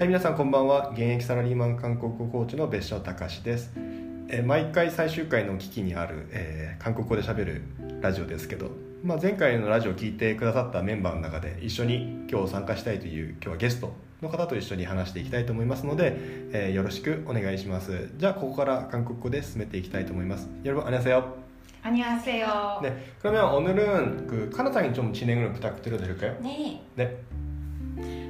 [0.00, 3.72] はい皆さんこんばんは現役サラリーマン韓国語コーチの別所隆です、
[4.28, 7.62] えー毎回最終回の危機にある、えー韓国語で喋る
[8.00, 8.70] ラジオですけど、
[9.02, 13.92] まあ、前回のラジオを聞いてくださったメンバーの中で一緒に今日参加したいという今日はゲスト
[14.22, 16.14] の方と一緒に話していきたいと思いますので、
[16.52, 21.46] えーよろしくお願いしますじゃあここから韓国語で進めていきたいと思います여러분안녕하세요
[21.82, 22.80] 안녕하세요.
[22.82, 26.36] 네 그러면 오늘은 그 카나상이 좀 진행을 부탁드려도 될까요?
[26.42, 26.80] 네.
[26.96, 27.16] 네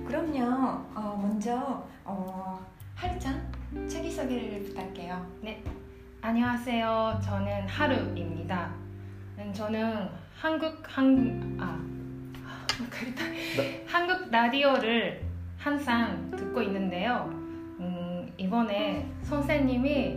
[0.08, 0.42] 그럼요.
[0.96, 2.60] 어, 먼저 어,
[2.96, 3.42] 하루짱
[3.90, 5.26] 자기 소개를 부탁해요.
[5.42, 5.64] 네,
[6.22, 7.20] 안녕하세요.
[7.24, 8.72] 저는 하루입니다.
[9.38, 11.80] 음, 저는 한국 한 아.
[13.88, 15.24] 한국 라디오를
[15.58, 17.30] 항상 듣고 있는데요.
[17.80, 20.08] 음, 이번에 선생님이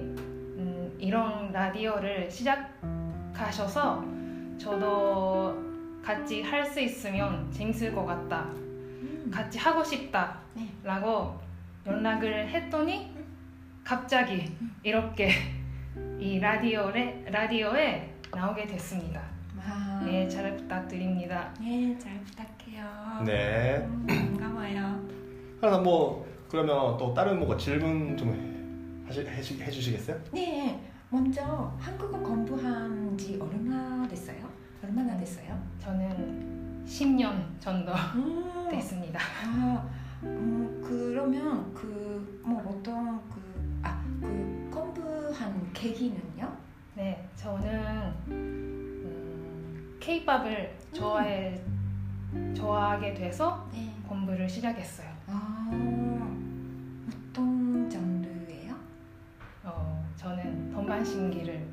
[0.57, 4.05] 음, 이런 라디오를 시작하셔서
[4.59, 5.63] 저도
[6.03, 8.49] 같이 할 수 있으면 재밌을 것 같다.
[9.31, 11.41] 같이 하고 싶다라고
[11.87, 13.15] 연락을 했더니
[13.83, 14.51] 갑자기
[14.83, 15.31] 이렇게
[16.19, 19.23] 이 라디오에 라디오에 나오게 됐습니다.
[19.67, 21.53] 아, 네, 잘 부탁드립니다.
[21.61, 23.23] 네, 잘 부탁해요.
[23.25, 25.09] 네 음, 반가워요.
[25.61, 30.21] 하나 뭐 그러면 또 다른 뭐가 질문 좀 하시, 해주, 해주시겠어요?
[30.33, 34.49] 네, 먼저 한국어 공부한 지 얼마 됐어요?
[34.83, 35.59] 얼마나 됐어요?
[35.79, 36.54] 저는
[36.87, 39.19] 10년 정도 음, 됐습니다.
[39.45, 39.89] 아,
[40.23, 41.95] 음, 그러면 그
[42.43, 43.41] 뭐 어떤 그
[43.83, 46.51] 아, 그 공부한 계기는요?
[46.95, 51.61] 네, 저는 음, K-팝을 좋아해
[52.55, 53.91] 좋아하게 돼서 네.
[54.07, 55.09] 공부를 시작했어요.
[55.27, 55.71] 아,
[57.31, 58.75] 어떤 장르예요?
[59.65, 61.67] 어, 저는 동반신기를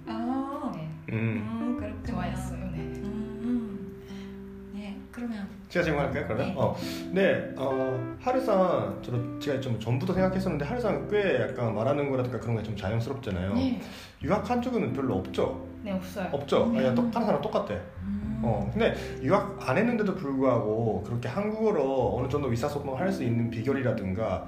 [5.71, 6.47] 제가 질문할까요 그러면?
[6.47, 6.53] 네.
[6.57, 6.75] 어,
[7.11, 12.61] 네 어, 하루상 저도 제가 좀 전부터 생각했었는데 하루상 꽤 약간 말하는 거라든가 그런 게
[12.63, 13.81] 좀 자연스럽잖아요 네,
[14.21, 15.65] 유학한 적은 별로 없죠?
[15.81, 16.27] 네, 없어요.
[16.31, 16.65] 없죠?
[16.65, 16.73] 음.
[16.75, 17.73] 그냥 또 다른 사람 똑같아
[18.03, 18.93] 음, 어, 근데
[19.23, 24.47] 유학 안 했는데도 불구하고 그렇게 한국어로 어느 정도 의사소통을 할 수 있는 비결이라든가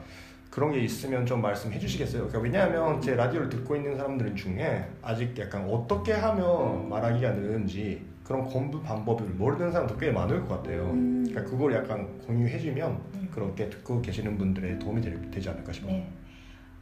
[0.51, 2.27] 그런 게 있으면 좀 말씀해 주시겠어요?
[2.27, 8.43] 그러니까 왜냐하면 제 라디오를 듣고 있는 사람들 중에 아직 약간 어떻게 하면 말하기가 느는지 그런
[8.45, 10.91] 공부 방법을 모르는 사람도 꽤 많을 것 같아요.
[10.91, 13.27] 음, 그러니까 그걸 약간 공유해주면 음.
[13.31, 15.91] 그렇게 듣고 계시는 분들의 도움이 될- 되지 않을까 싶어요.
[15.91, 16.09] 네.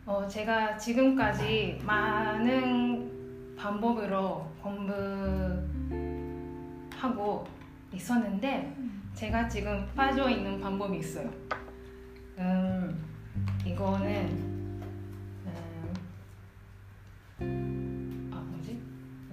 [0.06, 5.66] 어, 제가 지금까지 많은 방법으로 공부하고
[7.94, 8.76] 있었는데
[9.16, 11.30] 제가 지금 빠져 있는 방법이 있어요.
[12.38, 13.04] 음,
[13.66, 14.52] 이거는
[17.42, 18.80] 음, 아 뭐지?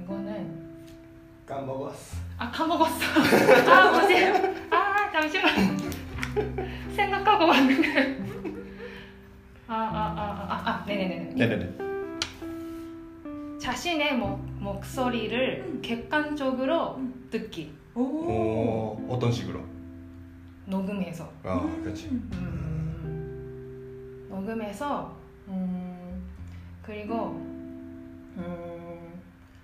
[0.02, 0.57] 이거는
[1.48, 2.16] 까먹었어.
[2.36, 3.04] 아 까먹었어.
[3.70, 4.16] 아 뭐지?
[4.70, 5.78] 아 잠시만.
[6.94, 8.18] 생각하고 왔는데.
[9.66, 11.34] 아아아아 아, 아, 네네네.
[11.36, 11.88] 네네네.
[13.58, 17.00] 자신의 목, 목소리를 객관적으로
[17.30, 19.62] 듣기, 오, 오, 어떤 식으로?
[20.66, 21.30] 녹음해서.
[21.44, 22.08] 아, 그렇지.
[22.08, 23.06] 음,
[24.30, 25.14] 녹음해서
[25.48, 26.22] 음,
[26.82, 27.30] 그리고
[28.36, 28.67] 음,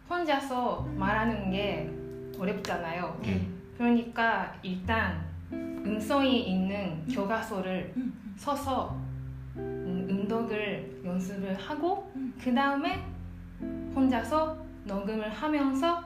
[0.08, 1.90] 혼자서 말하는 게
[2.38, 3.20] 어렵잖아요.
[3.24, 3.60] 음.
[3.76, 8.96] 그러니까 일단 음성이 있는 교과서를 음, 서서
[9.56, 12.34] 음, 음독을 연습을 하고 음.
[12.40, 13.04] 그 다음에
[13.94, 16.02] 혼자서 녹음을 하면서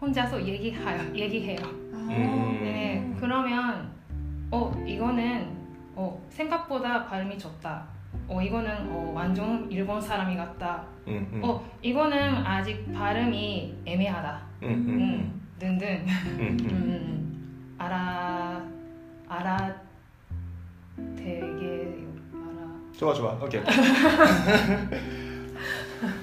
[0.00, 1.14] 혼자서 얘기해요.
[1.14, 1.58] 얘기해요.
[1.62, 2.58] 아, 음.
[2.62, 3.90] 네, 그러면
[4.50, 5.56] 어 이거는
[5.94, 7.86] 어 생각보다 발음이 좋다.
[8.28, 10.84] 어 이거는 어 완전 일본 사람이 같다.
[11.07, 11.41] 음, 음.
[11.43, 14.41] 어 이거는 아직 발음이 애매하다.
[14.63, 14.99] 음, 음, 음.
[14.99, 16.67] 음, 등등 음, 음.
[16.69, 18.61] 음, 알아
[19.27, 19.75] 알아
[21.15, 21.95] 되게
[22.33, 23.61] 알아 좋아 좋아 오케이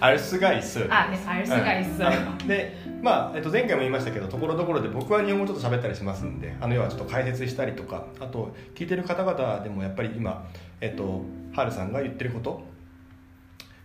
[0.00, 2.08] 알 수가 있어요 あね알 수가 있어요.
[2.08, 10.46] あでまあ、えっと、前回も言いましたけどところどころで僕は日本語ちょっと喋ったりしますんであの要はちょっと解説したりとかあと聞いてる方々でもやっぱり今、
[10.80, 11.22] えっと、
[11.52, 12.62] ハルさんが言ってること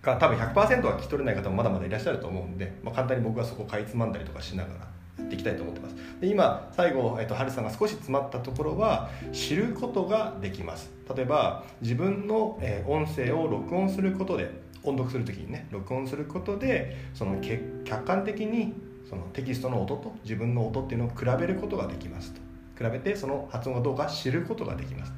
[0.07, 0.55] が多分100%
[0.85, 4.75] は聞き取れない方もまだまだいらっしゃると思うんで、まあ、簡単に僕はそこをかいつまんだりとかしながら
[5.19, 5.97] やっていきたいと思ってます。
[6.21, 10.91] で今最後、えっと、ハルさんが少し詰まったところは知ることができます。
[11.15, 14.51] 例えば自分の、え音声を録音することで
[14.85, 18.75] 音読するときにね録音することでその客観的に
[19.09, 22.41] そのテキストの音と自分の音っていうのを比べることができますと。
[22.77, 25.13] 比べてその発音がどうか知ることができます。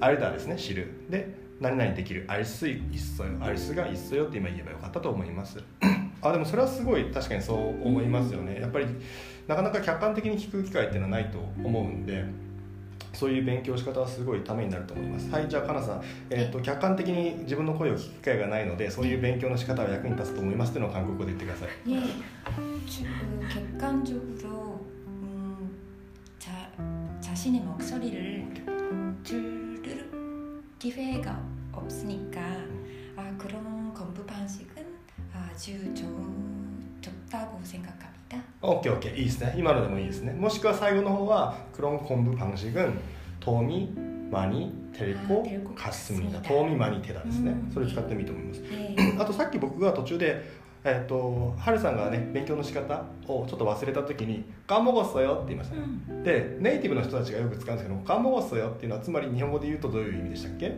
[0.00, 1.06] あれだですね知る。
[1.08, 5.59] で何々できる알수있어요알수가있어요って今言えばよかったと思います
[6.21, 8.85] あでもそれはすごい確かにそう思いますよねやっぱり
[9.47, 12.25] なかなか客観的に聞く機会っていうのはないと思うんで
[13.13, 21.99] そういう勉強の仕方はすごいためになると思いますはいじゃあかなさん、えー、と客観的に自分の声を聞く機会がないのでそういう勉強の仕方は役に立つと思いますというのを韓国語で言ってください 예,
[22.85, 25.71] 주- 그 객관적으로 음,
[26.37, 26.51] 자,
[27.21, 28.70] 자신의 목소리를 들을
[30.81, 31.39] 기회가
[31.73, 32.41] 없으니까
[33.15, 34.85] 아, 그런 공부 방식은
[35.33, 38.37] 아주 좋은, 좋다고 생각합니다.
[38.61, 42.99] OKOK いいですね今のでもいいですねもしくは最後の方はクロン昆布방식은
[43.39, 43.93] 도움이
[44.29, 46.41] 많이 될 아, 것 될것 같습니다 같습니다.
[46.41, 50.43] 도움이 많이 되다ですねうんそれ使ってもいいと思います 예, あとさっき僕が途中で
[50.84, 55.82] えっ、とハルさんがね勉強の仕方をちょっと忘れた時に「カモゴッソよ」って言いましたね。
[56.10, 60.72] 음, でネイティブの人たちがよく使うんですけど「カモゴッソよ」っていうのはつまり日本語で言うとどういう意味でしたっけ？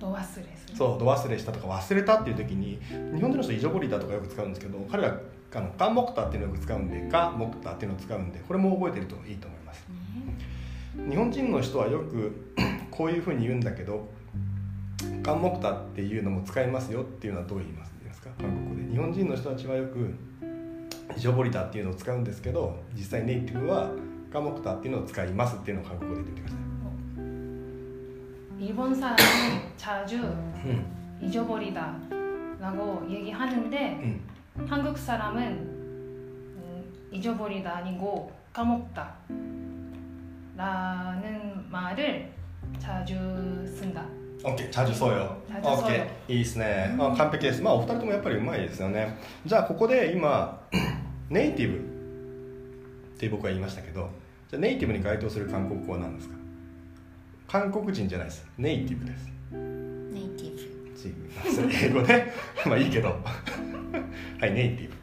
[0.00, 0.76] ド忘れする。
[0.76, 2.80] そう度忘れしたとか忘れたっていう時に
[3.14, 5.16] 日本人の人イジョボリタとかよく使うんですけど彼ら
[5.56, 9.86] あのカンモクタっていうのをよく使うんでカモクタっていうのを使うんでこれも覚えてるといいと思います。
[10.98, 11.10] 네.
[11.10, 12.32] 日本人の人はよく
[12.90, 14.08] こういうふうに言うんだけど
[15.22, 17.92] カンモクタっていうのも使いますよっていうのはどう言います
[18.22, 18.30] か？
[18.40, 20.13] 韓国日本人の人たちはよく
[21.15, 23.89] イジョボリタっていうのを使うんですけど実際ネイティブは
[24.31, 26.59] カンモクタっていうのを使いますっていうのを韓国語で言ってください
[28.65, 29.17] 일본 사람은
[29.77, 30.85] 자주 うん
[31.21, 33.99] 잊어버리다라고 얘기하는데
[34.57, 39.15] うん 한국 사람은 음, 잊어버리다 아니고 까먹다
[40.57, 42.29] 라는 말을
[42.77, 43.15] 자주
[43.65, 44.05] 쓴다.
[44.44, 45.36] OK チャージそうよ。
[45.62, 47.62] OK いいですね、完璧です。
[47.62, 49.16] まあお二人ともやっぱりうまいですよね。
[49.46, 50.60] じゃあここで今
[51.30, 51.80] ネイティブっ
[53.18, 54.10] て僕は言いましたけど
[54.50, 56.34] じゃネイティブに該当する韓国語は何ですか？
[57.48, 58.46] 韓国人じゃないです。
[58.58, 59.30] ネイティブです。
[59.52, 61.72] ネイティブ。
[61.72, 62.32] 英語ね。
[62.66, 63.08] まあいいけど。
[64.40, 64.94] はいネイティブ。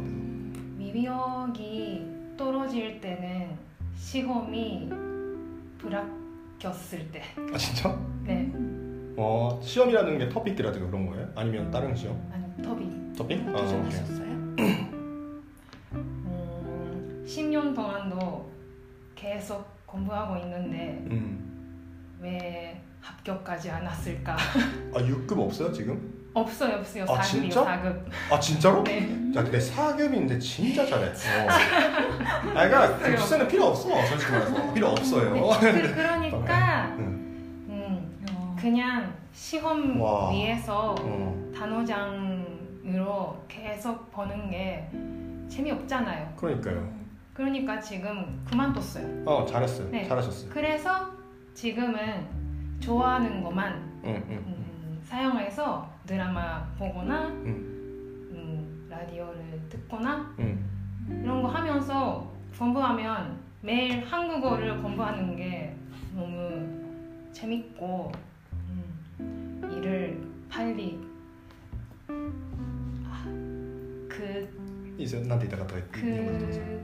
[0.76, 2.04] 미력이
[2.36, 3.50] 떨어질 때는
[3.94, 4.90] 시험이
[5.78, 7.22] 불합격했을 때.
[7.52, 7.98] 아 진짜?
[8.24, 8.50] 네.
[9.16, 11.30] 어 시험이라는 게 토픽이라든가 그런 거예요?
[11.34, 12.20] 아니면 다른 시험?
[12.32, 12.44] 아니
[13.16, 13.38] 토픽?
[13.48, 13.62] 아, 오케이.
[13.62, 14.26] 도전하셨어요?
[15.92, 18.50] 음, 10년 동안도
[19.14, 22.18] 계속 공부하고 있는데 음.
[22.20, 24.34] 왜 합격하지 않았을까?
[24.94, 26.14] 아 6급 없어요 지금?
[26.34, 27.04] 없어요, 없어요.
[27.04, 27.64] 아, 4급이요, 진짜?
[27.64, 28.04] 4급.
[28.30, 28.84] 아 진짜로?
[28.84, 29.08] 네.
[29.34, 31.48] 야 근데 4급인데 진짜 잘해 어.
[31.48, 37.04] 아 그러니까 급수는 필요 없어 솔직히 말해서 필요 없어요 그, 그러니까 응.
[37.68, 40.30] 음, 어, 그냥 시험 와.
[40.30, 41.52] 위해서 어.
[41.56, 42.45] 단어장
[42.86, 44.88] 으로 계속 보는 게
[45.48, 46.34] 재미없잖아요.
[46.36, 46.94] 그러니까요
[47.34, 49.24] 그러니까 지금 그만뒀어요.
[49.26, 50.04] 어 잘했어요 네.
[50.06, 51.10] 잘하셨어요 그래서
[51.54, 52.26] 지금은
[52.80, 54.34] 좋아하는 것만 응, 응.
[54.46, 57.46] 음, 사용해서 드라마 보거나 응.
[57.46, 60.64] 음, 라디오를 듣거나 응.
[61.22, 65.74] 이런 거 하면서 공부하면 매일 한국어를 공부하는 게
[66.14, 68.12] 너무 재밌고
[68.70, 71.04] 음, 일을 빨리
[74.98, 75.38] 아,
[75.90, 76.00] 그,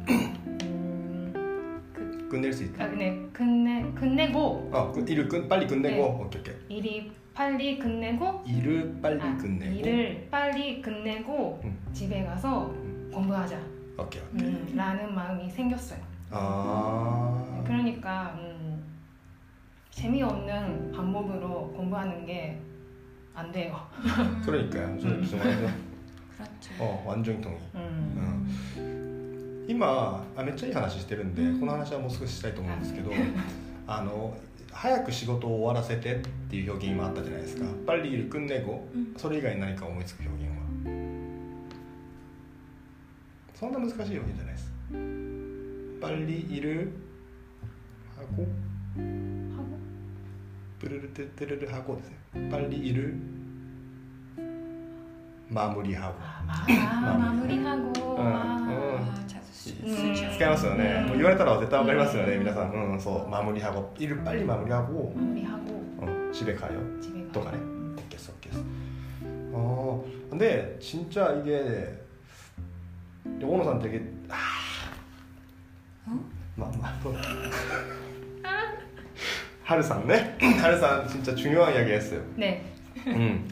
[2.28, 2.84] 그, 음, 수 있다.
[2.84, 4.70] 아, 네, 끝내, 끝내고.
[4.72, 5.96] 어, 그 일을 끝, 빨리 끝내고.
[5.96, 6.02] 네.
[6.24, 6.54] 오케이 오케이.
[6.68, 8.42] 일이 빨리 끝내고.
[8.46, 9.72] 일을 빨리 아, 끝내고.
[9.74, 11.78] 일을 빨리 끝내고 음.
[11.92, 12.74] 집에 가서
[13.12, 13.58] 공부하자.
[13.98, 14.48] 오케이 오케이.
[14.48, 16.00] 음, 라는 마음이 생겼어요.
[16.30, 17.62] 아.
[17.66, 18.82] 그러니까 음,
[19.90, 22.58] 재미없는 방법으로 공부하는 게
[23.34, 23.74] 안 돼요.
[24.44, 24.98] 그러니까요.
[25.00, 25.22] 저 음.
[25.22, 25.70] 죄송해요
[26.41, 26.83] 그렇죠.
[26.83, 29.65] 어 완전히 동의 う 음.
[29.67, 33.11] 今あめっちゃいい話してるんで、うんこの話はもう少ししたいと思うんですけど
[33.85, 34.35] あの
[34.71, 40.57] 早く仕事を終わらせてっていう表現今あったじゃないですか「パリいるくんねごうん」それ以外に何か思いつく表現は
[43.55, 44.71] そんな難しい表現じゃないです
[45.99, 46.91] パリいる
[48.15, 48.47] 箱
[50.79, 53.15] プルルテテルル箱ですねパリいる
[55.51, 58.41] 守り箱あまあ守りはごうんは
[58.99, 60.35] 아, 자주 うん 쓰죠.
[60.35, 65.57] 使いますよね、もう言われたら絶対わかりますよね、うん皆さんうんそう守り箱いるパリ守り箱守りは
[65.99, 66.69] ごうん집에가요
[67.01, 67.95] 집에 とかね 음.
[67.97, 68.63] 오케이 됐어 오케이 됐어
[69.53, 71.93] 어 근데 진짜 이게
[73.41, 74.35] 오노さん 되게 아
[76.07, 76.19] 어?
[76.55, 76.93] 마마
[79.63, 80.37] 하루さん 네?
[80.61, 82.63] 하루さん 진짜 중요한 이야기 했어요 네
[83.07, 83.47] 음.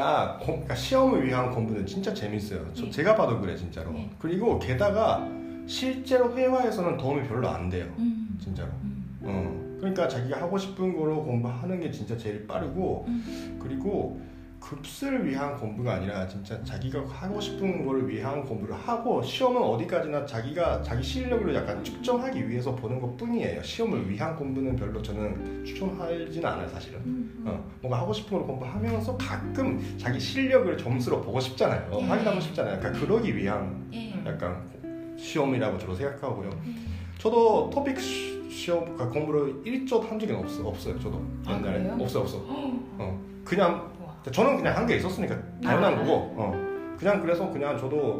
[0.00, 2.60] 그러니까, 공- 그러니까 시험을 위한 공부는 진짜 재밌어요.
[2.74, 2.90] 저, 네.
[2.90, 3.90] 제가 봐도 그래 진짜로.
[3.92, 4.10] 네.
[4.18, 5.26] 그리고 게다가
[5.66, 7.86] 실제로 회화에서는 도움이 별로 안 돼요.
[7.98, 8.38] 음.
[8.38, 8.68] 진짜로.
[8.82, 9.16] 음.
[9.22, 9.66] 어.
[9.80, 13.58] 그러니까 자기가 하고 싶은 거로 공부하는 게 진짜 제일 빠르고 음.
[13.62, 14.20] 그리고
[14.70, 20.82] 급수를 위한 공부가 아니라 진짜 자기가 하고 싶은 거를 위한 공부를 하고 시험은 어디까지나 자기가
[20.82, 23.62] 자기 실력을 약간 측정하기 위해서 보는 것 뿐이에요.
[23.62, 26.98] 시험을 위한 공부는 별로 저는 추천하지는 않아요, 사실은.
[27.04, 27.44] 음.
[27.46, 31.88] 어, 뭔가 하고 싶은 걸 공부하면서 가끔 자기 실력을 점수로 보고 싶잖아요.
[32.00, 32.04] 예.
[32.04, 32.80] 확인하고 싶잖아요.
[32.80, 34.14] 그러니까 그러기 위한 예.
[34.26, 34.68] 약간
[35.16, 36.50] 시험이라고 저도 생각하고요.
[36.64, 36.86] 음.
[37.18, 40.98] 저도 토픽 시- 시험 그러니까 공부를 1조 한 적이 없어, 없어요.
[40.98, 41.96] 저도 아, 옛날에 그래요?
[42.00, 42.38] 없어 없어.
[42.48, 43.94] 어, 그냥.
[44.31, 45.97] 저는 그냥 한 게 있었으니까 당연한 아.
[45.97, 46.11] 거고.
[46.37, 48.19] 어, 그냥 그래서 그냥 저도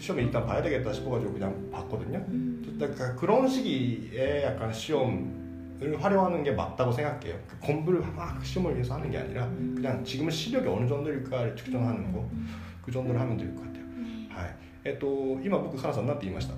[0.00, 2.18] 시험에 일단 봐야 되겠다 싶어가지고 그냥 봤거든요.
[2.28, 2.62] 음.
[2.78, 7.34] 그러니까 그런 시기에 약간 시험을 활용하는 게 맞다고 생각해요.
[7.46, 12.20] 그 공부를 막 시험을 위해서 하는 게 아니라 그냥 지금은 실력이 어느 정도일까를 측정하는 거.
[12.32, 12.48] 음.
[12.82, 13.84] 그 정도를 하면 될 것 같아요.
[13.84, 14.56] ねはい。
[14.84, 15.06] えっと
[15.42, 16.54] 今僕カナさんなんて言いました。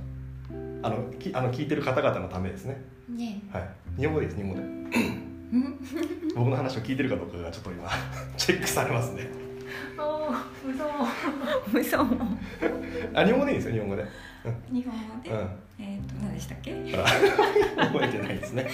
[0.83, 2.81] あのきあの聞いてる方々のためですね。
[3.09, 3.69] ねはい。
[4.00, 4.67] 日本語でいいです日本語で。
[6.36, 7.90] 僕の話を聞いてるかどうかがちょっと今
[8.38, 9.28] チェックされますね。
[9.98, 10.32] お
[10.66, 10.86] 無双
[11.72, 12.02] 無双
[13.14, 14.06] あ日本語でいいですよ日本語で。
[14.72, 15.38] 日本語で、うん、
[15.80, 16.74] えっ、ー、と何でしたっけ？
[16.74, 18.68] 覚えてないですね。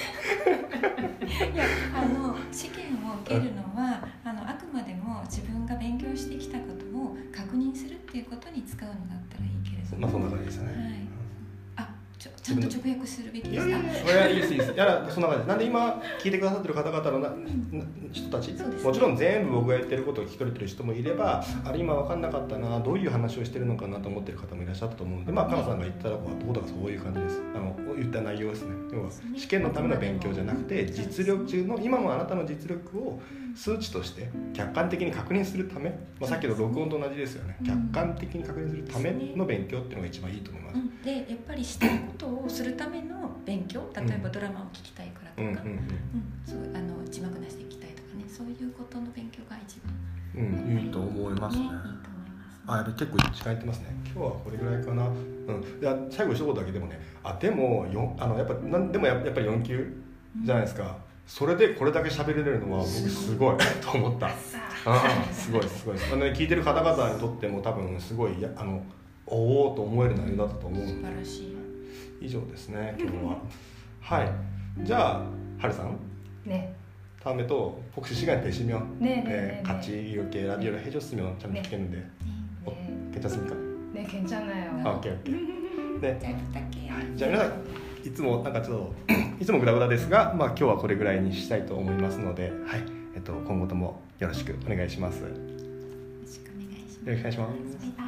[1.54, 10.02] いやあの試験を受けるのは、うん、あのあくまでも自分が勉強してきたことを確認するっていうことに使うのだったらいいけれども。
[10.02, 11.17] まあそんな感じですね、はい。
[12.48, 13.72] ちゃんと直訳するべきいですか？
[13.72, 14.72] やいやいや、いやいいですいいです。
[14.74, 15.48] いやそんな感じ。
[15.48, 17.36] なんで今聞いてくださってる方々のなな
[18.12, 27.42] 人たち、ねもちろん全部僕が言ってることを聞き取れてる人もいれば、あれ今分かんなかったな、どういう話をしてるのかなと思ってる方もいらっしゃったと思うので、まあカナさんが言ったらこうことがそういう感じです。
[27.56, 28.76] あの言った内容ですね。
[28.94, 33.20] 要は試験のための勉強じゃなくて、実力中の今のあなたの実力を
[33.58, 37.58] 数値として客観的に確認するため、まあさっきの録音と同じですよね。
[37.60, 37.66] うん。
[37.66, 40.76] 客観的に確認するための勉強っていうのが一番いいと思います。
[40.78, 40.80] う。
[40.80, 45.80] ん、でやっぱりしたいことをするための勉強例えばドラマを聞きたいからとか、うんうんうん。
[46.46, 48.26] そうあの字幕出していきたいとかね。
[48.28, 49.94] そういうことの勉強が一番、
[50.36, 50.72] うん。
[50.72, 51.74] うん、いいと思いますね、いいね。
[51.74, 53.88] と思います、あやっぱり結構時間いってますね。
[54.06, 55.08] 今日はこれぐらいかな。
[55.08, 55.16] うん。
[55.82, 57.02] いや最後一言だけでもね。
[57.24, 60.04] あでもよあのやっぱなんでもややっぱり4級
[60.44, 64.33] じゃないですか、それでこれだけ喋れるのは僕すごいと思ったあ
[64.85, 68.85] あすごいすごいあの、ね、聞いてる方々にとっても多分すごいやあの
[69.27, 71.57] おおと思える内容だったと思う素晴らしい
[72.21, 73.37] 以上ですね 今日は
[74.01, 74.33] はい
[74.85, 75.21] じゃあ
[75.59, 75.99] はるさん
[76.45, 76.75] 네
[77.23, 81.63] 다음에 또 혹시 시간이 되시면 네, 네, 네, 네, 같이 이렇게 라디오를 해줬으면 참 네.
[81.63, 82.11] 좋겠는데 ね
[82.67, 83.55] 네, 괜찮습니까?
[83.93, 85.35] 네 괜찮아요 아, 오케이 오케이
[86.01, 92.84] 네 じゃあ부탁해요 じゃあ皆さん いつもなんかちょっと いつもグダグダですが、まあ、今日はこれぐらいにしたいと思いますので、はい。
[93.16, 95.22] えっと、今後ともよろしくお願いします。
[95.22, 96.52] よよろしく
[97.06, 97.48] お願いしま
[98.02, 98.07] す